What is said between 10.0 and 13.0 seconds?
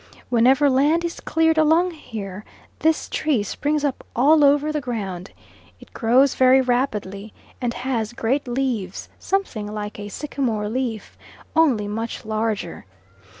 sycamore leaf, only much larger.